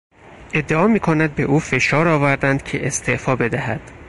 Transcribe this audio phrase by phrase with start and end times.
[0.53, 3.91] ادعا میکند به او فشار آوردند که استعفا بدهد.